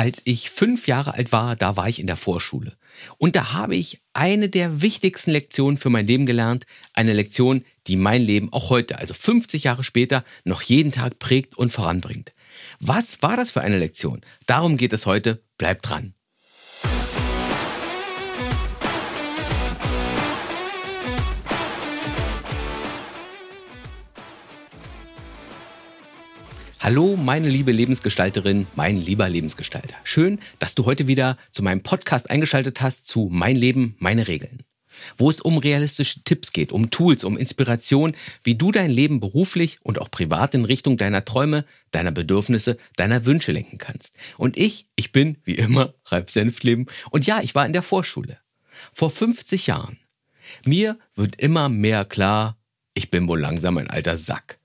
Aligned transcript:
Als 0.00 0.22
ich 0.24 0.48
fünf 0.48 0.86
Jahre 0.86 1.12
alt 1.12 1.30
war, 1.30 1.56
da 1.56 1.76
war 1.76 1.86
ich 1.86 2.00
in 2.00 2.06
der 2.06 2.16
Vorschule. 2.16 2.72
Und 3.18 3.36
da 3.36 3.52
habe 3.52 3.76
ich 3.76 4.00
eine 4.14 4.48
der 4.48 4.80
wichtigsten 4.80 5.30
Lektionen 5.30 5.76
für 5.76 5.90
mein 5.90 6.06
Leben 6.06 6.24
gelernt. 6.24 6.64
Eine 6.94 7.12
Lektion, 7.12 7.66
die 7.86 7.96
mein 7.96 8.22
Leben 8.22 8.50
auch 8.50 8.70
heute, 8.70 8.98
also 8.98 9.12
50 9.12 9.64
Jahre 9.64 9.84
später, 9.84 10.24
noch 10.42 10.62
jeden 10.62 10.90
Tag 10.90 11.18
prägt 11.18 11.54
und 11.58 11.70
voranbringt. 11.70 12.32
Was 12.78 13.20
war 13.20 13.36
das 13.36 13.50
für 13.50 13.60
eine 13.60 13.78
Lektion? 13.78 14.22
Darum 14.46 14.78
geht 14.78 14.94
es 14.94 15.04
heute. 15.04 15.42
Bleibt 15.58 15.86
dran. 15.86 16.14
Hallo, 26.90 27.14
meine 27.14 27.48
liebe 27.48 27.70
Lebensgestalterin, 27.70 28.66
mein 28.74 28.96
lieber 28.96 29.28
Lebensgestalter. 29.28 29.94
Schön, 30.02 30.40
dass 30.58 30.74
du 30.74 30.86
heute 30.86 31.06
wieder 31.06 31.38
zu 31.52 31.62
meinem 31.62 31.84
Podcast 31.84 32.28
eingeschaltet 32.28 32.80
hast 32.80 33.06
zu 33.06 33.28
Mein 33.30 33.54
Leben, 33.54 33.94
meine 34.00 34.26
Regeln. 34.26 34.64
Wo 35.16 35.30
es 35.30 35.40
um 35.40 35.58
realistische 35.58 36.24
Tipps 36.24 36.52
geht, 36.52 36.72
um 36.72 36.90
Tools, 36.90 37.22
um 37.22 37.38
Inspiration, 37.38 38.16
wie 38.42 38.56
du 38.56 38.72
dein 38.72 38.90
Leben 38.90 39.20
beruflich 39.20 39.78
und 39.84 40.00
auch 40.00 40.10
privat 40.10 40.56
in 40.56 40.64
Richtung 40.64 40.96
deiner 40.96 41.24
Träume, 41.24 41.64
deiner 41.92 42.10
Bedürfnisse, 42.10 42.76
deiner 42.96 43.24
Wünsche 43.24 43.52
lenken 43.52 43.78
kannst. 43.78 44.16
Und 44.36 44.58
ich, 44.58 44.88
ich 44.96 45.12
bin, 45.12 45.38
wie 45.44 45.54
immer, 45.54 45.94
Ralf 46.06 46.30
Senftleben. 46.30 46.86
Und 47.12 47.24
ja, 47.24 47.40
ich 47.40 47.54
war 47.54 47.64
in 47.66 47.72
der 47.72 47.82
Vorschule. 47.82 48.40
Vor 48.92 49.10
50 49.10 49.68
Jahren. 49.68 49.96
Mir 50.64 50.98
wird 51.14 51.36
immer 51.40 51.68
mehr 51.68 52.04
klar, 52.04 52.58
ich 52.94 53.12
bin 53.12 53.28
wohl 53.28 53.38
langsam 53.38 53.78
ein 53.78 53.88
alter 53.88 54.16
Sack. 54.16 54.59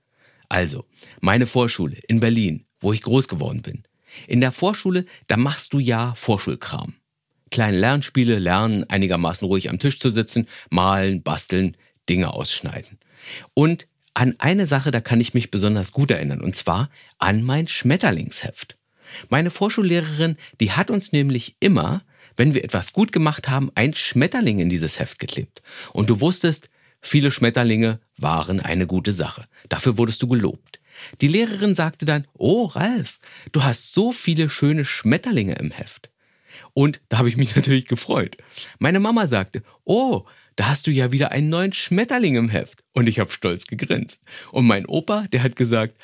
Also, 0.48 0.84
meine 1.20 1.46
Vorschule 1.46 1.96
in 2.08 2.20
Berlin, 2.20 2.66
wo 2.80 2.92
ich 2.92 3.02
groß 3.02 3.28
geworden 3.28 3.62
bin. 3.62 3.84
In 4.26 4.40
der 4.40 4.52
Vorschule, 4.52 5.04
da 5.26 5.36
machst 5.36 5.72
du 5.72 5.78
ja 5.78 6.14
Vorschulkram. 6.14 6.94
Kleine 7.50 7.78
Lernspiele, 7.78 8.38
lernen, 8.38 8.84
einigermaßen 8.84 9.46
ruhig 9.46 9.70
am 9.70 9.78
Tisch 9.78 9.98
zu 9.98 10.10
sitzen, 10.10 10.48
malen, 10.70 11.22
basteln, 11.22 11.76
Dinge 12.08 12.32
ausschneiden. 12.32 12.98
Und 13.54 13.86
an 14.14 14.34
eine 14.38 14.66
Sache, 14.66 14.90
da 14.90 15.00
kann 15.00 15.20
ich 15.20 15.34
mich 15.34 15.50
besonders 15.50 15.92
gut 15.92 16.10
erinnern, 16.10 16.40
und 16.40 16.56
zwar 16.56 16.90
an 17.18 17.42
mein 17.42 17.68
Schmetterlingsheft. 17.68 18.76
Meine 19.28 19.50
Vorschullehrerin, 19.50 20.36
die 20.60 20.72
hat 20.72 20.90
uns 20.90 21.12
nämlich 21.12 21.56
immer, 21.60 22.02
wenn 22.36 22.54
wir 22.54 22.64
etwas 22.64 22.92
gut 22.92 23.12
gemacht 23.12 23.48
haben, 23.48 23.70
ein 23.74 23.94
Schmetterling 23.94 24.58
in 24.58 24.68
dieses 24.68 24.98
Heft 24.98 25.18
geklebt. 25.18 25.62
Und 25.92 26.10
du 26.10 26.20
wusstest, 26.20 26.70
Viele 27.08 27.30
Schmetterlinge 27.30 28.00
waren 28.18 28.58
eine 28.58 28.84
gute 28.84 29.12
Sache. 29.12 29.46
Dafür 29.68 29.96
wurdest 29.96 30.24
du 30.24 30.26
gelobt. 30.26 30.80
Die 31.20 31.28
Lehrerin 31.28 31.76
sagte 31.76 32.04
dann, 32.04 32.26
oh 32.34 32.64
Ralf, 32.64 33.20
du 33.52 33.62
hast 33.62 33.92
so 33.92 34.10
viele 34.10 34.50
schöne 34.50 34.84
Schmetterlinge 34.84 35.54
im 35.54 35.70
Heft. 35.70 36.10
Und 36.74 37.00
da 37.08 37.18
habe 37.18 37.28
ich 37.28 37.36
mich 37.36 37.54
natürlich 37.56 37.86
gefreut. 37.86 38.36
Meine 38.80 38.98
Mama 38.98 39.28
sagte, 39.28 39.62
oh, 39.84 40.24
da 40.56 40.66
hast 40.66 40.88
du 40.88 40.90
ja 40.90 41.12
wieder 41.12 41.30
einen 41.30 41.48
neuen 41.48 41.72
Schmetterling 41.72 42.34
im 42.34 42.48
Heft. 42.48 42.82
Und 42.92 43.08
ich 43.08 43.20
habe 43.20 43.30
stolz 43.30 43.68
gegrinst. 43.68 44.20
Und 44.50 44.66
mein 44.66 44.84
Opa, 44.84 45.28
der 45.28 45.44
hat 45.44 45.54
gesagt, 45.54 45.94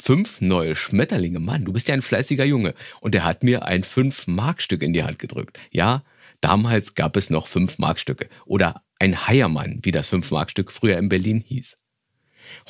fünf 0.00 0.40
neue 0.40 0.76
Schmetterlinge, 0.76 1.40
Mann, 1.40 1.64
du 1.64 1.72
bist 1.72 1.88
ja 1.88 1.94
ein 1.94 2.02
fleißiger 2.02 2.44
Junge. 2.44 2.74
Und 3.00 3.16
er 3.16 3.24
hat 3.24 3.42
mir 3.42 3.64
ein 3.64 3.82
fünf 3.82 4.28
Markstück 4.28 4.82
in 4.82 4.92
die 4.92 5.02
Hand 5.02 5.18
gedrückt. 5.18 5.58
Ja, 5.72 6.04
damals 6.40 6.94
gab 6.94 7.16
es 7.16 7.28
noch 7.28 7.48
fünf 7.48 7.78
Markstücke. 7.78 8.28
Oder 8.46 8.83
ein 9.04 9.26
Heiermann, 9.26 9.80
wie 9.82 9.92
das 9.92 10.08
Fünf-Mark-Stück 10.08 10.72
früher 10.72 10.96
in 10.96 11.10
Berlin 11.10 11.44
hieß. 11.46 11.76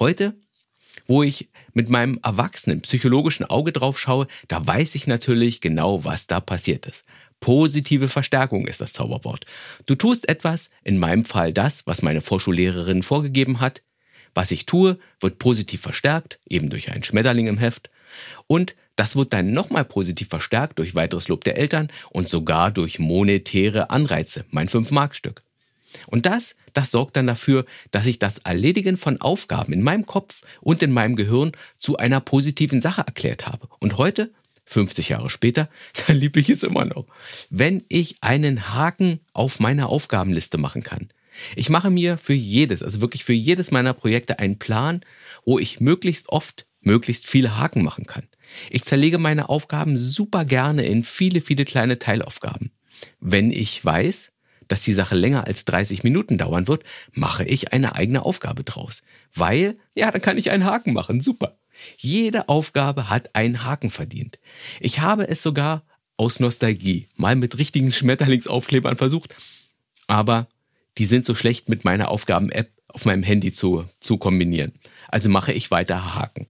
Heute, 0.01 0.35
wo 1.07 1.23
ich 1.23 1.49
mit 1.75 1.89
meinem 1.89 2.19
erwachsenen 2.25 2.81
psychologischen 2.81 3.47
Auge 3.47 3.71
drauf 3.71 4.01
schaue, 4.01 4.27
da 4.49 4.67
weiß 4.67 4.97
ich 4.97 5.07
natürlich 5.07 5.61
genau, 5.61 6.05
was 6.05 6.27
da 6.27 6.41
passiert 6.41 6.87
ist. 6.87 7.05
Positive 7.39 8.09
Verstärkung 8.09 8.67
ist 8.67 8.81
das 8.81 8.93
Zauberwort. 8.93 9.47
Du 9.87 9.95
tust 9.95 10.29
etwas, 10.29 10.71
in 10.83 10.99
meinem 10.99 11.25
Fall 11.25 11.53
das, 11.53 11.87
was 11.87 12.03
meine 12.03 12.21
Vorschullehrerin 12.21 13.05
vorgegeben 13.05 13.61
hat. 13.61 13.83
Was 14.35 14.51
ich 14.51 14.67
tue, 14.67 14.99
wird 15.21 15.39
positiv 15.39 15.83
verstärkt, 15.83 16.41
eben 16.49 16.69
durch 16.69 16.91
einen 16.91 17.05
Schmetterling 17.05 17.47
im 17.47 17.59
Heft. 17.59 17.91
Und 18.49 18.75
das 18.97 19.15
wird 19.15 19.33
dann 19.33 19.53
nochmal 19.53 19.85
positiv 19.85 20.29
verstärkt 20.29 20.81
durch 20.81 20.97
weiteres 20.97 21.29
Lob 21.29 21.45
der 21.45 21.59
Eltern 21.59 21.93
und 22.11 22.29
sogar 22.29 22.73
durch 22.73 22.99
monetäre 22.99 23.91
Anreize, 23.91 24.45
mein 24.51 24.69
Fünf-Mark-Stück. 24.69 25.44
Und 26.07 26.27
das, 26.27 26.57
das 26.73 26.91
sorgt 26.91 27.17
dann 27.17 27.27
dafür, 27.27 27.65
dass 27.91 28.07
ich 28.07 28.19
das 28.19 28.39
Erledigen 28.39 28.97
von 28.97 29.21
Aufgaben 29.21 29.73
in 29.73 29.83
meinem 29.83 30.07
Kopf 30.07 30.43
und 30.61 30.83
in 30.83 30.93
meinem 30.93 31.17
Gehirn 31.17 31.53
zu 31.79 31.97
einer 31.97 32.21
positiven 32.21 32.81
Sache 32.81 33.03
erklärt 33.07 33.47
habe. 33.47 33.69
Und 33.81 33.99
heute, 33.99 34.33
50 34.67 35.11
Jahre 35.11 35.31
später, 35.31 35.69
da 36.07 36.13
liebe 36.13 36.41
ich 36.41 36.51
es 36.51 36.63
immer 36.63 36.85
noch. 36.85 37.07
Wenn 37.51 37.85
ich 37.89 38.17
einen 38.21 38.73
Haken 38.75 39.21
auf 39.33 39.61
meiner 39.61 39.89
Aufgabenliste 39.89 40.59
machen 40.59 40.83
kann. 40.83 41.09
Ich 41.57 41.69
mache 41.69 41.91
mir 41.91 42.17
für 42.17 42.33
jedes, 42.33 42.83
also 42.83 43.01
wirklich 43.01 43.25
für 43.25 43.33
jedes 43.33 43.73
meiner 43.73 43.93
Projekte 43.93 44.39
einen 44.39 44.59
Plan, 44.61 45.01
wo 45.45 45.59
ich 45.59 45.81
möglichst 45.81 46.29
oft 46.29 46.67
möglichst 46.85 47.27
viele 47.27 47.59
Haken 47.59 47.83
machen 47.83 48.07
kann. 48.07 48.29
Ich 48.71 48.85
zerlege 48.85 49.19
meine 49.19 49.49
Aufgaben 49.49 49.97
super 49.97 50.45
gerne 50.45 50.85
in 50.85 51.03
viele, 51.03 51.41
viele 51.41 51.65
kleine 51.65 51.99
Teilaufgaben. 51.99 52.71
Wenn 53.21 53.51
ich 53.51 53.85
weiß, 53.85 54.33
dass 54.69 54.83
die 54.83 54.93
Sache 54.93 55.15
länger 55.15 55.47
als 55.47 55.65
30 55.65 56.05
Minuten 56.05 56.39
dauern 56.39 56.69
wird, 56.69 56.85
mache 57.13 57.45
ich 57.45 57.73
eine 57.73 57.95
eigene 57.95 58.25
Aufgabe 58.25 58.65
draus. 58.65 59.03
Weil, 59.35 59.77
ja, 59.95 60.11
dann 60.11 60.23
kann 60.23 60.39
ich 60.39 60.51
einen 60.51 60.65
Haken 60.65 60.93
machen. 60.93 61.21
Super. 61.21 61.59
Jede 61.97 62.49
Aufgabe 62.49 63.11
hat 63.11 63.35
einen 63.35 63.65
Haken 63.65 63.91
verdient. 63.91 64.39
Ich 64.81 65.01
habe 65.01 65.29
es 65.29 65.43
sogar 65.43 65.85
aus 66.17 66.41
Nostalgie 66.41 67.09
mal 67.17 67.37
mit 67.37 67.59
richtigen 67.59 67.93
Schmetterlingsaufklebern 67.93 68.97
versucht, 68.97 69.35
aber 70.07 70.49
die 70.99 71.07
sind 71.07 71.27
so 71.27 71.35
schlecht 71.35 71.69
mit 71.69 71.85
meiner 71.85 72.09
Aufgaben-App 72.11 72.71
auf 72.89 73.05
meinem 73.05 73.25
Handy 73.25 73.53
zu, 73.53 73.87
zu 73.99 74.19
kombinieren. 74.19 74.73
Also 75.09 75.29
mache 75.29 75.53
ich 75.53 75.71
weiter 75.71 76.15
Haken. 76.15 76.47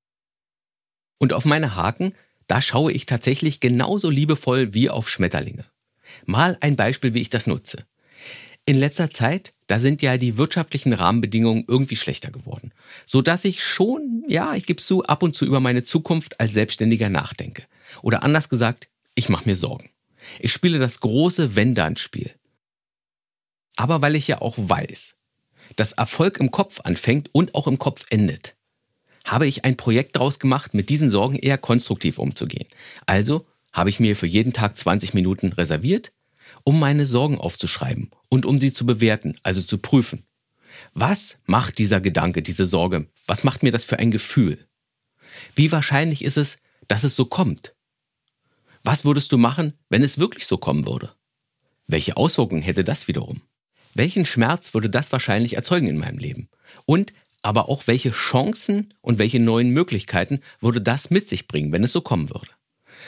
Und 1.19 1.33
auf 1.33 1.47
meine 1.47 1.75
Haken, 1.75 2.15
da 2.47 2.61
schaue 2.61 2.93
ich 2.93 3.07
tatsächlich 3.07 3.61
genauso 3.61 4.11
liebevoll 4.11 4.75
wie 4.75 4.91
auf 4.91 5.09
Schmetterlinge. 5.09 5.65
Mal 6.27 6.59
ein 6.61 6.77
Beispiel, 6.77 7.15
wie 7.15 7.23
ich 7.23 7.31
das 7.31 7.47
nutze. 7.47 7.87
In 8.67 8.79
letzter 8.79 9.11
Zeit, 9.11 9.53
da 9.67 9.79
sind 9.79 10.01
ja 10.01 10.17
die 10.17 10.39
wirtschaftlichen 10.39 10.95
Rahmenbedingungen 10.95 11.65
irgendwie 11.69 11.97
schlechter 11.97 12.31
geworden, 12.31 12.73
so 13.05 13.21
dass 13.21 13.45
ich 13.45 13.63
schon, 13.63 14.25
ja, 14.27 14.55
ich 14.55 14.65
gebe 14.65 14.81
zu, 14.81 15.05
ab 15.05 15.23
und 15.23 15.35
zu 15.35 15.45
über 15.45 15.61
meine 15.61 15.85
Zukunft 15.85 16.41
als 16.41 16.55
Selbstständiger 16.55 17.11
nachdenke. 17.11 17.65
Oder 18.01 18.23
anders 18.23 18.49
gesagt, 18.49 18.89
ich 19.15 19.29
mache 19.29 19.47
mir 19.47 19.55
Sorgen. 19.55 19.91
Ich 20.41 20.53
spiele 20.53 20.79
das 20.79 21.01
große 21.01 21.55
Wenn-Dann-Spiel. 21.55 22.31
Aber 23.77 24.01
weil 24.01 24.17
ich 24.17 24.29
ja 24.29 24.41
auch 24.41 24.55
weiß, 24.57 25.15
dass 25.77 25.93
Erfolg 25.93 26.39
im 26.39 26.51
Kopf 26.51 26.81
anfängt 26.81 27.29
und 27.33 27.55
auch 27.55 27.67
im 27.67 27.79
Kopf 27.79 28.07
endet, 28.09 28.55
habe 29.25 29.47
ich 29.47 29.65
ein 29.67 29.77
Projekt 29.77 30.17
daraus 30.17 30.39
gemacht, 30.39 30.73
mit 30.73 30.89
diesen 30.89 31.11
Sorgen 31.11 31.37
eher 31.37 31.59
konstruktiv 31.59 32.19
umzugehen. 32.19 32.67
Also 33.05 33.47
habe 33.73 33.91
ich 33.91 34.01
mir 34.01 34.17
für 34.17 34.27
jeden 34.27 34.55
Tag 34.55 34.79
20 34.79 35.13
Minuten 35.13 35.53
reserviert, 35.53 36.13
um 36.63 36.81
meine 36.81 37.05
Sorgen 37.05 37.39
aufzuschreiben 37.39 38.11
und 38.35 38.47
um 38.47 38.59
sie 38.59 38.73
zu 38.73 38.85
bewerten, 38.85 39.39
also 39.45 39.63
zu 39.63 39.79
prüfen. 39.79 40.27
Was 40.93 41.39
macht 41.47 41.79
dieser 41.79 42.01
Gedanke, 42.01 42.43
diese 42.43 42.67
Sorge? 42.67 43.07
Was 43.29 43.45
macht 43.45 43.63
mir 43.63 43.71
das 43.71 43.85
für 43.85 44.01
ein 44.01 44.11
Gefühl? 44.11 44.67
Wie 45.55 45.71
wahrscheinlich 45.71 46.25
ist 46.25 46.37
es, 46.37 46.57
dass 46.89 47.05
es 47.05 47.15
so 47.15 47.27
kommt? 47.27 47.77
Was 48.83 49.05
würdest 49.05 49.31
du 49.31 49.39
machen, 49.39 49.75
wenn 49.89 50.03
es 50.03 50.19
wirklich 50.19 50.47
so 50.47 50.59
kommen 50.59 50.85
würde? 50.85 51.15
Welche 51.87 52.17
Auswirkungen 52.17 52.63
hätte 52.63 52.83
das 52.83 53.07
wiederum? 53.07 53.41
Welchen 53.95 54.27
Schmerz 54.27 54.75
würde 54.75 54.91
das 54.91 55.13
wahrscheinlich 55.13 55.55
erzeugen 55.55 55.87
in 55.87 55.99
meinem 55.99 56.19
Leben? 56.19 56.49
Und 56.87 57.13
aber 57.41 57.69
auch 57.69 57.87
welche 57.87 58.11
Chancen 58.11 58.95
und 59.01 59.21
welche 59.21 59.39
neuen 59.39 59.71
Möglichkeiten 59.71 60.41
würde 60.59 60.81
das 60.81 61.09
mit 61.09 61.29
sich 61.29 61.47
bringen, 61.47 61.71
wenn 61.71 61.85
es 61.85 61.93
so 61.93 62.01
kommen 62.01 62.31
würde? 62.31 62.51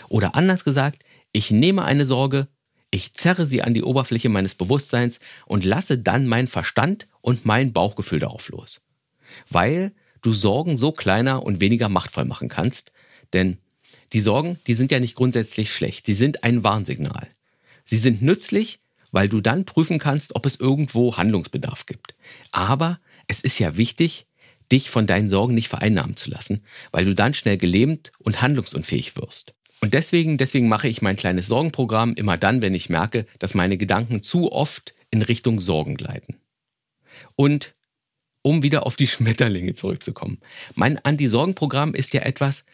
Oder 0.09 0.37
anders 0.37 0.63
gesagt, 0.63 1.03
ich 1.33 1.51
nehme 1.51 1.85
eine 1.85 2.07
Sorge 2.07 2.47
ich 2.91 3.15
zerre 3.15 3.47
sie 3.47 3.63
an 3.63 3.75
die 3.75 3.83
Oberfläche 3.83 4.29
meines 4.29 4.55
Bewusstseins 4.55 5.19
und 5.45 5.65
lasse 5.65 5.99
dann 5.99 6.27
meinen 6.27 6.49
Verstand 6.49 7.09
und 7.21 7.45
mein 7.45 7.73
Bauchgefühl 7.73 8.21
darauf 8.21 8.49
los. 8.49 8.81
Weil 9.49 9.93
du 10.23 10.33
Sorgen 10.33 10.77
so 10.77 10.93
kleiner 10.93 11.43
und 11.43 11.61
weniger 11.61 11.89
machtvoll 11.89 12.25
machen 12.25 12.49
kannst, 12.49 12.93
denn 13.33 13.59
die 14.13 14.21
Sorgen, 14.21 14.59
die 14.67 14.75
sind 14.75 14.93
ja 14.93 15.01
nicht 15.01 15.15
grundsätzlich 15.15 15.73
schlecht, 15.73 16.07
sie 16.07 16.15
sind 16.15 16.45
ein 16.45 16.65
Warnsignal. 16.65 17.29
Sie 17.85 17.97
sind 17.97 18.23
nützlich, 18.23 18.81
weil 19.13 19.29
du 19.29 19.41
dann 19.41 19.65
prüfen 19.65 19.99
kannst, 19.99 20.35
ob 20.35 20.47
es 20.47 20.57
irgendwo 20.57 21.17
Handlungsbedarf 21.17 21.87
gibt. 21.87 22.15
Aber 22.51 23.01
es 23.29 23.41
ist 23.41 23.59
ja 23.59 23.77
wichtig, 23.77 24.27
dich 24.73 24.91
von 24.91 25.07
deinen 25.07 25.31
Sorgen 25.31 25.55
nicht 25.55 25.69
vereinnahmen 25.69 26.17
zu 26.17 26.31
lassen, 26.31 26.65
weil 26.91 27.05
du 27.05 27.15
dann 27.15 27.35
schnell 27.35 27.57
gelähmt 27.57 28.13
und 28.19 28.43
handlungsunfähig 28.43 29.17
wirst. 29.17 29.55
Und 29.87 29.95
deswegen, 29.95 30.37
deswegen 30.37 30.69
mache 30.69 30.89
ich 30.89 31.01
mein 31.01 31.15
kleines 31.15 31.47
Sorgenprogramm 31.47 32.15
immer 32.15 32.37
dann, 32.37 32.61
wenn 32.61 32.75
ich 32.75 32.91
merke, 32.91 33.25
dass 33.39 33.55
meine 33.55 33.77
Gedanken 33.77 34.21
zu 34.21 34.51
oft 34.51 34.97
in 35.13 35.23
Richtung 35.23 35.61
Sorgen 35.61 35.97
gleiten. 35.97 36.35
Und 37.37 37.77
um 38.43 38.65
wieder 38.65 38.85
auf 38.85 38.97
die 38.97 39.07
Schmetterlinge 39.07 39.77
zurückzukommen. 39.77 40.41
Mein 40.75 40.99
Anti-Sorgen-Programm 40.99 41.95
ist 41.95 42.15
ja 42.15 42.23
etwas, 42.23 42.65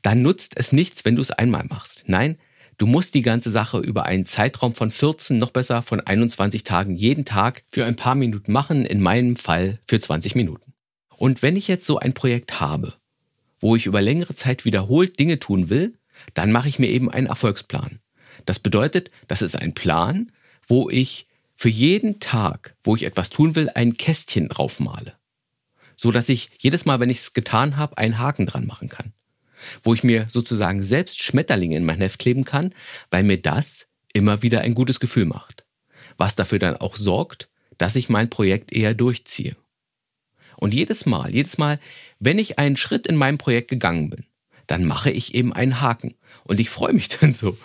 da 0.00 0.14
nutzt 0.14 0.54
es 0.56 0.72
nichts, 0.72 1.04
wenn 1.04 1.16
du 1.16 1.20
es 1.20 1.30
einmal 1.30 1.66
machst. 1.66 2.04
Nein, 2.06 2.38
du 2.78 2.86
musst 2.86 3.12
die 3.12 3.20
ganze 3.20 3.50
Sache 3.50 3.80
über 3.80 4.06
einen 4.06 4.24
Zeitraum 4.24 4.74
von 4.74 4.90
14, 4.90 5.38
noch 5.38 5.50
besser 5.50 5.82
von 5.82 6.00
21 6.00 6.64
Tagen 6.64 6.96
jeden 6.96 7.26
Tag 7.26 7.64
für 7.68 7.84
ein 7.84 7.96
paar 7.96 8.14
Minuten 8.14 8.52
machen, 8.52 8.86
in 8.86 9.02
meinem 9.02 9.36
Fall 9.36 9.80
für 9.86 10.00
20 10.00 10.34
Minuten. 10.34 10.72
Und 11.14 11.42
wenn 11.42 11.56
ich 11.56 11.68
jetzt 11.68 11.84
so 11.84 11.98
ein 11.98 12.14
Projekt 12.14 12.58
habe, 12.58 12.94
wo 13.60 13.76
ich 13.76 13.84
über 13.84 14.00
längere 14.00 14.34
Zeit 14.34 14.64
wiederholt 14.64 15.18
Dinge 15.18 15.38
tun 15.38 15.68
will, 15.68 15.98
dann 16.32 16.52
mache 16.52 16.68
ich 16.68 16.78
mir 16.78 16.88
eben 16.88 17.10
einen 17.10 17.26
Erfolgsplan. 17.26 18.00
Das 18.46 18.58
bedeutet, 18.58 19.10
das 19.28 19.42
ist 19.42 19.56
ein 19.56 19.74
Plan, 19.74 20.32
wo 20.66 20.88
ich 20.88 21.26
für 21.54 21.68
jeden 21.68 22.20
Tag, 22.20 22.74
wo 22.82 22.96
ich 22.96 23.04
etwas 23.04 23.30
tun 23.30 23.54
will, 23.54 23.70
ein 23.74 23.96
Kästchen 23.96 24.48
draufmale. 24.48 25.14
So 25.96 26.10
dass 26.10 26.28
ich 26.28 26.50
jedes 26.58 26.84
Mal, 26.84 27.00
wenn 27.00 27.10
ich 27.10 27.20
es 27.20 27.32
getan 27.32 27.76
habe, 27.76 27.98
einen 27.98 28.18
Haken 28.18 28.46
dran 28.46 28.66
machen 28.66 28.88
kann. 28.88 29.12
Wo 29.82 29.94
ich 29.94 30.02
mir 30.02 30.26
sozusagen 30.28 30.82
selbst 30.82 31.22
Schmetterlinge 31.22 31.76
in 31.76 31.84
mein 31.84 32.00
Heft 32.00 32.18
kleben 32.18 32.44
kann, 32.44 32.74
weil 33.10 33.22
mir 33.22 33.40
das 33.40 33.86
immer 34.12 34.42
wieder 34.42 34.62
ein 34.62 34.74
gutes 34.74 35.00
Gefühl 35.00 35.24
macht. 35.24 35.64
Was 36.16 36.36
dafür 36.36 36.58
dann 36.58 36.76
auch 36.76 36.96
sorgt, 36.96 37.48
dass 37.78 37.96
ich 37.96 38.08
mein 38.08 38.30
Projekt 38.30 38.72
eher 38.72 38.94
durchziehe. 38.94 39.56
Und 40.56 40.74
jedes 40.74 41.06
Mal, 41.06 41.34
jedes 41.34 41.58
Mal, 41.58 41.78
wenn 42.18 42.38
ich 42.38 42.58
einen 42.58 42.76
Schritt 42.76 43.06
in 43.06 43.16
meinem 43.16 43.38
Projekt 43.38 43.68
gegangen 43.68 44.10
bin, 44.10 44.24
dann 44.66 44.84
mache 44.84 45.10
ich 45.10 45.34
eben 45.34 45.52
einen 45.52 45.80
Haken. 45.80 46.14
Und 46.44 46.60
ich 46.60 46.70
freue 46.70 46.92
mich 46.92 47.08
dann 47.20 47.34
so. 47.34 47.56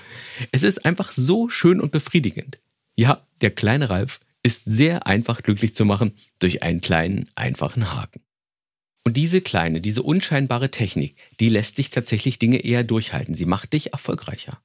Es 0.51 0.63
ist 0.63 0.85
einfach 0.85 1.11
so 1.11 1.49
schön 1.49 1.79
und 1.81 1.91
befriedigend. 1.91 2.59
Ja, 2.95 3.25
der 3.41 3.51
kleine 3.51 3.89
Ralf 3.89 4.19
ist 4.43 4.65
sehr 4.65 5.07
einfach 5.07 5.43
glücklich 5.43 5.75
zu 5.75 5.85
machen 5.85 6.13
durch 6.39 6.63
einen 6.63 6.81
kleinen, 6.81 7.29
einfachen 7.35 7.93
Haken. 7.93 8.21
Und 9.03 9.17
diese 9.17 9.41
kleine, 9.41 9.81
diese 9.81 10.03
unscheinbare 10.03 10.71
Technik, 10.71 11.15
die 11.39 11.49
lässt 11.49 11.77
dich 11.77 11.89
tatsächlich 11.89 12.39
Dinge 12.39 12.57
eher 12.57 12.83
durchhalten. 12.83 13.33
Sie 13.33 13.45
macht 13.45 13.73
dich 13.73 13.93
erfolgreicher. 13.93 14.61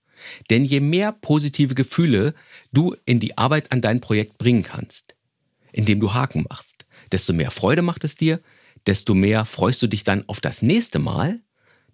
Denn 0.50 0.64
je 0.64 0.80
mehr 0.80 1.12
positive 1.12 1.74
Gefühle 1.74 2.34
du 2.72 2.96
in 3.04 3.20
die 3.20 3.38
Arbeit 3.38 3.72
an 3.72 3.80
dein 3.80 4.00
Projekt 4.00 4.38
bringen 4.38 4.62
kannst, 4.62 5.14
indem 5.72 6.00
du 6.00 6.14
Haken 6.14 6.46
machst, 6.48 6.86
desto 7.12 7.32
mehr 7.32 7.50
Freude 7.50 7.82
macht 7.82 8.04
es 8.04 8.16
dir, 8.16 8.40
desto 8.86 9.14
mehr 9.14 9.44
freust 9.44 9.82
du 9.82 9.86
dich 9.86 10.04
dann 10.04 10.28
auf 10.28 10.40
das 10.40 10.62
nächste 10.62 10.98
Mal, 10.98 11.40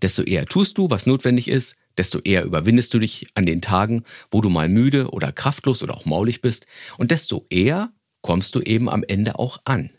desto 0.02 0.22
eher 0.22 0.46
tust 0.46 0.78
du, 0.78 0.90
was 0.90 1.06
notwendig 1.06 1.48
ist, 1.48 1.76
desto 1.98 2.20
eher 2.20 2.44
überwindest 2.44 2.94
du 2.94 2.98
dich 2.98 3.28
an 3.34 3.46
den 3.46 3.60
Tagen, 3.60 4.04
wo 4.30 4.40
du 4.40 4.48
mal 4.48 4.68
müde 4.68 5.10
oder 5.10 5.32
kraftlos 5.32 5.82
oder 5.82 5.94
auch 5.94 6.04
maulig 6.04 6.40
bist 6.40 6.66
und 6.98 7.10
desto 7.10 7.46
eher 7.50 7.92
kommst 8.22 8.54
du 8.54 8.60
eben 8.60 8.88
am 8.88 9.04
Ende 9.06 9.38
auch 9.38 9.60
an. 9.64 9.90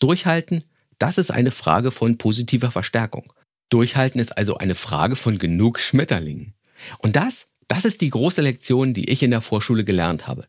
Durchhalten, 0.00 0.64
das 0.98 1.18
ist 1.18 1.30
eine 1.30 1.50
Frage 1.50 1.90
von 1.90 2.18
positiver 2.18 2.70
Verstärkung. 2.70 3.32
Durchhalten 3.70 4.20
ist 4.20 4.36
also 4.36 4.58
eine 4.58 4.74
Frage 4.74 5.16
von 5.16 5.38
genug 5.38 5.80
Schmetterlingen. 5.80 6.54
Und 6.98 7.16
das, 7.16 7.48
das 7.68 7.84
ist 7.84 8.00
die 8.00 8.10
große 8.10 8.42
Lektion, 8.42 8.94
die 8.94 9.10
ich 9.10 9.22
in 9.22 9.30
der 9.30 9.40
Vorschule 9.40 9.84
gelernt 9.84 10.26
habe. 10.26 10.46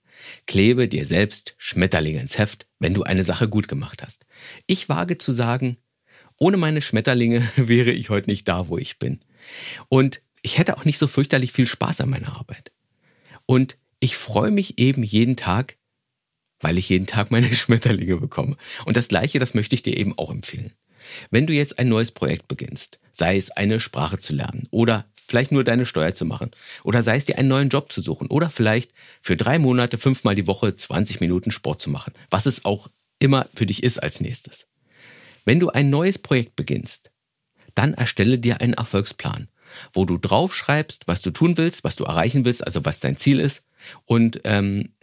Klebe 0.47 0.87
dir 0.87 1.05
selbst 1.05 1.55
Schmetterlinge 1.57 2.19
ins 2.19 2.37
Heft, 2.37 2.67
wenn 2.79 2.93
du 2.93 3.03
eine 3.03 3.23
Sache 3.23 3.47
gut 3.47 3.67
gemacht 3.67 4.03
hast. 4.03 4.25
Ich 4.67 4.89
wage 4.89 5.17
zu 5.17 5.31
sagen, 5.31 5.77
ohne 6.37 6.57
meine 6.57 6.81
Schmetterlinge 6.81 7.47
wäre 7.55 7.91
ich 7.91 8.09
heute 8.09 8.29
nicht 8.29 8.47
da, 8.47 8.67
wo 8.67 8.77
ich 8.77 8.99
bin. 8.99 9.21
Und 9.89 10.21
ich 10.41 10.57
hätte 10.57 10.77
auch 10.77 10.85
nicht 10.85 10.97
so 10.97 11.07
fürchterlich 11.07 11.51
viel 11.51 11.67
Spaß 11.67 12.01
an 12.01 12.09
meiner 12.09 12.35
Arbeit. 12.35 12.71
Und 13.45 13.77
ich 13.99 14.17
freue 14.17 14.51
mich 14.51 14.79
eben 14.79 15.03
jeden 15.03 15.35
Tag, 15.35 15.77
weil 16.59 16.77
ich 16.77 16.89
jeden 16.89 17.07
Tag 17.07 17.31
meine 17.31 17.53
Schmetterlinge 17.55 18.17
bekomme. 18.17 18.57
Und 18.85 18.97
das 18.97 19.07
Gleiche, 19.07 19.39
das 19.39 19.53
möchte 19.53 19.75
ich 19.75 19.83
dir 19.83 19.97
eben 19.97 20.17
auch 20.17 20.31
empfehlen. 20.31 20.73
Wenn 21.29 21.47
du 21.47 21.53
jetzt 21.53 21.77
ein 21.79 21.89
neues 21.89 22.11
Projekt 22.11 22.47
beginnst, 22.47 22.99
sei 23.11 23.37
es 23.37 23.51
eine 23.51 23.79
Sprache 23.79 24.19
zu 24.19 24.33
lernen 24.33 24.67
oder 24.71 25.05
vielleicht 25.27 25.51
nur 25.51 25.63
deine 25.63 25.85
Steuer 25.85 26.13
zu 26.13 26.25
machen 26.25 26.51
oder 26.83 27.01
sei 27.01 27.17
es 27.17 27.25
dir 27.25 27.37
einen 27.37 27.49
neuen 27.49 27.69
Job 27.69 27.91
zu 27.91 28.01
suchen 28.01 28.27
oder 28.27 28.49
vielleicht 28.49 28.91
für 29.21 29.37
drei 29.37 29.59
Monate 29.59 29.97
fünfmal 29.97 30.35
die 30.35 30.47
Woche 30.47 30.75
20 30.75 31.19
Minuten 31.19 31.51
Sport 31.51 31.81
zu 31.81 31.89
machen, 31.89 32.13
was 32.29 32.45
es 32.45 32.65
auch 32.65 32.89
immer 33.19 33.47
für 33.55 33.65
dich 33.65 33.83
ist 33.83 34.01
als 34.01 34.21
nächstes. 34.21 34.67
Wenn 35.45 35.59
du 35.59 35.69
ein 35.69 35.89
neues 35.89 36.17
Projekt 36.17 36.55
beginnst, 36.55 37.11
dann 37.75 37.93
erstelle 37.93 38.39
dir 38.39 38.61
einen 38.61 38.73
Erfolgsplan, 38.73 39.47
wo 39.93 40.05
du 40.05 40.17
draufschreibst, 40.17 41.07
was 41.07 41.21
du 41.21 41.31
tun 41.31 41.57
willst, 41.57 41.83
was 41.83 41.95
du 41.95 42.03
erreichen 42.03 42.45
willst, 42.45 42.65
also 42.65 42.83
was 42.83 42.99
dein 42.99 43.17
Ziel 43.17 43.39
ist. 43.39 43.63
Und 44.05 44.41
ähm, 44.43 44.93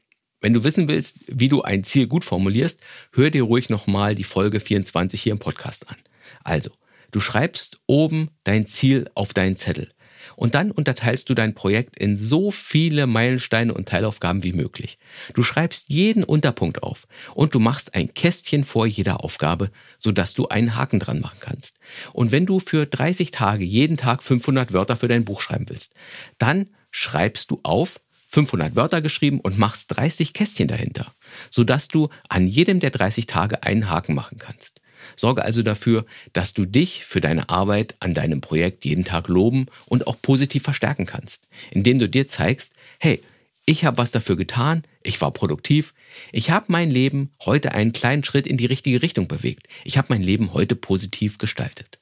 wenn 0.40 0.52
du 0.52 0.64
wissen 0.64 0.88
willst, 0.88 1.18
wie 1.28 1.48
du 1.48 1.62
ein 1.62 1.84
Ziel 1.84 2.08
gut 2.08 2.24
formulierst, 2.24 2.80
hör 3.12 3.30
dir 3.30 3.44
ruhig 3.44 3.70
nochmal 3.70 4.16
die 4.16 4.24
Folge 4.24 4.58
24 4.58 5.22
hier 5.22 5.32
im 5.32 5.38
Podcast 5.38 5.88
an. 5.88 5.96
Also, 6.42 6.70
du 7.12 7.20
schreibst 7.20 7.80
oben 7.86 8.30
dein 8.42 8.66
Ziel 8.66 9.08
auf 9.14 9.34
deinen 9.34 9.56
Zettel. 9.56 9.92
Und 10.36 10.54
dann 10.54 10.70
unterteilst 10.70 11.28
du 11.28 11.34
dein 11.34 11.54
Projekt 11.54 11.96
in 11.96 12.16
so 12.16 12.50
viele 12.50 13.06
Meilensteine 13.06 13.74
und 13.74 13.88
Teilaufgaben 13.88 14.42
wie 14.42 14.52
möglich. 14.52 14.98
Du 15.34 15.42
schreibst 15.42 15.88
jeden 15.88 16.24
Unterpunkt 16.24 16.82
auf 16.82 17.06
und 17.34 17.54
du 17.54 17.60
machst 17.60 17.94
ein 17.94 18.14
Kästchen 18.14 18.64
vor 18.64 18.86
jeder 18.86 19.24
Aufgabe, 19.24 19.70
sodass 19.98 20.34
du 20.34 20.48
einen 20.48 20.76
Haken 20.76 21.00
dran 21.00 21.20
machen 21.20 21.38
kannst. 21.40 21.74
Und 22.12 22.32
wenn 22.32 22.46
du 22.46 22.60
für 22.60 22.86
30 22.86 23.30
Tage 23.30 23.64
jeden 23.64 23.96
Tag 23.96 24.22
500 24.22 24.72
Wörter 24.72 24.96
für 24.96 25.08
dein 25.08 25.24
Buch 25.24 25.40
schreiben 25.40 25.69
willst, 25.69 25.94
dann 26.38 26.66
schreibst 26.90 27.50
du 27.50 27.60
auf, 27.62 28.00
500 28.28 28.76
Wörter 28.76 29.02
geschrieben 29.02 29.40
und 29.40 29.58
machst 29.58 29.94
30 29.94 30.32
Kästchen 30.32 30.66
dahinter, 30.66 31.12
sodass 31.50 31.88
du 31.88 32.08
an 32.28 32.48
jedem 32.48 32.80
der 32.80 32.90
30 32.90 33.26
Tage 33.26 33.62
einen 33.62 33.90
Haken 33.90 34.14
machen 34.14 34.38
kannst. 34.38 34.81
Sorge 35.16 35.44
also 35.44 35.62
dafür, 35.62 36.06
dass 36.32 36.54
du 36.54 36.66
dich 36.66 37.04
für 37.04 37.20
deine 37.20 37.49
Arbeit 37.49 37.96
an 38.00 38.14
deinem 38.14 38.40
Projekt 38.40 38.84
jeden 38.84 39.04
Tag 39.04 39.28
loben 39.28 39.66
und 39.87 40.06
auch 40.06 40.20
positiv 40.20 40.62
verstärken 40.62 41.06
kannst, 41.06 41.46
indem 41.70 41.99
du 41.99 42.08
dir 42.08 42.28
zeigst, 42.28 42.72
hey, 42.99 43.22
ich 43.64 43.84
habe 43.84 43.99
was 43.99 44.10
dafür 44.10 44.37
getan, 44.37 44.82
ich 45.02 45.20
war 45.20 45.31
produktiv, 45.31 45.94
ich 46.32 46.50
habe 46.50 46.66
mein 46.69 46.90
Leben 46.90 47.31
heute 47.44 47.72
einen 47.72 47.93
kleinen 47.93 48.25
Schritt 48.25 48.46
in 48.46 48.56
die 48.56 48.66
richtige 48.66 49.02
Richtung 49.02 49.28
bewegt, 49.28 49.69
ich 49.84 49.99
habe 49.99 50.08
mein 50.10 50.22
Leben 50.22 50.52
heute 50.52 50.75
positiv 50.75 51.38
gestaltet. 51.38 52.00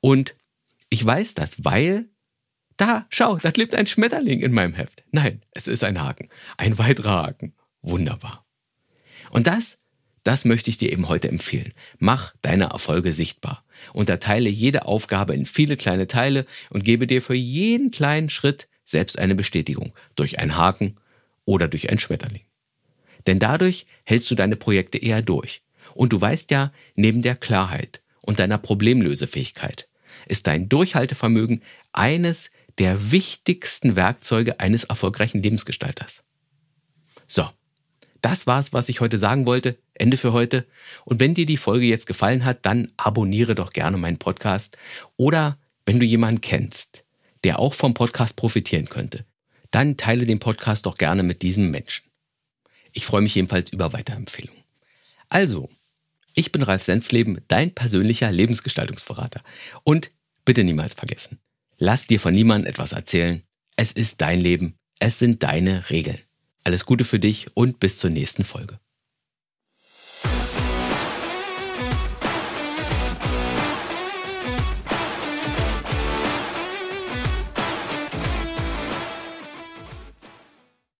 Und 0.00 0.34
ich 0.88 1.04
weiß 1.04 1.34
das, 1.34 1.64
weil 1.64 2.06
da, 2.76 3.06
schau, 3.08 3.36
da 3.38 3.52
klebt 3.52 3.74
ein 3.74 3.86
Schmetterling 3.86 4.40
in 4.40 4.52
meinem 4.52 4.74
Heft. 4.74 5.04
Nein, 5.10 5.42
es 5.52 5.66
ist 5.66 5.84
ein 5.84 6.02
Haken, 6.02 6.28
ein 6.56 6.78
weiterer 6.78 7.22
Haken. 7.22 7.54
Wunderbar. 7.82 8.44
Und 9.30 9.46
das 9.46 9.78
das 10.26 10.44
möchte 10.44 10.70
ich 10.70 10.76
dir 10.76 10.90
eben 10.90 11.08
heute 11.08 11.28
empfehlen. 11.28 11.72
Mach 11.98 12.34
deine 12.42 12.64
Erfolge 12.64 13.12
sichtbar. 13.12 13.64
Unterteile 13.92 14.48
jede 14.48 14.86
Aufgabe 14.86 15.34
in 15.34 15.46
viele 15.46 15.76
kleine 15.76 16.08
Teile 16.08 16.46
und 16.70 16.84
gebe 16.84 17.06
dir 17.06 17.22
für 17.22 17.34
jeden 17.34 17.90
kleinen 17.90 18.28
Schritt 18.28 18.68
selbst 18.84 19.18
eine 19.18 19.34
Bestätigung 19.34 19.92
durch 20.16 20.40
einen 20.40 20.56
Haken 20.56 20.96
oder 21.44 21.68
durch 21.68 21.90
ein 21.90 22.00
Schmetterling. 22.00 22.42
Denn 23.26 23.38
dadurch 23.38 23.86
hältst 24.04 24.30
du 24.30 24.34
deine 24.34 24.56
Projekte 24.56 24.98
eher 24.98 25.22
durch. 25.22 25.62
Und 25.94 26.12
du 26.12 26.20
weißt 26.20 26.50
ja, 26.50 26.72
neben 26.96 27.22
der 27.22 27.36
Klarheit 27.36 28.02
und 28.20 28.38
deiner 28.40 28.58
Problemlösefähigkeit 28.58 29.88
ist 30.26 30.46
dein 30.48 30.68
Durchhaltevermögen 30.68 31.62
eines 31.92 32.50
der 32.78 33.12
wichtigsten 33.12 33.94
Werkzeuge 33.94 34.58
eines 34.60 34.84
erfolgreichen 34.84 35.42
Lebensgestalters. 35.42 36.22
So, 37.28 37.48
das 38.26 38.48
war's, 38.48 38.72
was 38.72 38.88
ich 38.88 39.00
heute 39.00 39.18
sagen 39.18 39.46
wollte. 39.46 39.78
Ende 39.94 40.16
für 40.16 40.32
heute. 40.32 40.66
Und 41.04 41.20
wenn 41.20 41.34
dir 41.34 41.46
die 41.46 41.56
Folge 41.56 41.86
jetzt 41.86 42.08
gefallen 42.08 42.44
hat, 42.44 42.66
dann 42.66 42.90
abonniere 42.96 43.54
doch 43.54 43.72
gerne 43.72 43.98
meinen 43.98 44.18
Podcast. 44.18 44.76
Oder 45.16 45.58
wenn 45.84 46.00
du 46.00 46.06
jemanden 46.06 46.40
kennst, 46.40 47.04
der 47.44 47.60
auch 47.60 47.72
vom 47.72 47.94
Podcast 47.94 48.34
profitieren 48.34 48.88
könnte, 48.88 49.24
dann 49.70 49.96
teile 49.96 50.26
den 50.26 50.40
Podcast 50.40 50.86
doch 50.86 50.98
gerne 50.98 51.22
mit 51.22 51.42
diesem 51.42 51.70
Menschen. 51.70 52.04
Ich 52.90 53.06
freue 53.06 53.20
mich 53.20 53.36
jedenfalls 53.36 53.72
über 53.72 53.92
Weiterempfehlungen. 53.92 54.64
Also, 55.28 55.70
ich 56.34 56.50
bin 56.50 56.64
Ralf 56.64 56.82
Senfleben, 56.82 57.42
dein 57.46 57.76
persönlicher 57.76 58.32
Lebensgestaltungsberater. 58.32 59.40
Und 59.84 60.10
bitte 60.44 60.64
niemals 60.64 60.94
vergessen, 60.94 61.38
lass 61.78 62.08
dir 62.08 62.18
von 62.18 62.34
niemandem 62.34 62.68
etwas 62.68 62.90
erzählen. 62.90 63.44
Es 63.76 63.92
ist 63.92 64.20
dein 64.20 64.40
Leben, 64.40 64.74
es 64.98 65.20
sind 65.20 65.44
deine 65.44 65.90
Regeln. 65.90 66.18
Alles 66.66 66.84
Gute 66.84 67.04
für 67.04 67.20
dich 67.20 67.46
und 67.54 67.78
bis 67.78 68.00
zur 68.00 68.10
nächsten 68.10 68.42
Folge. 68.42 68.80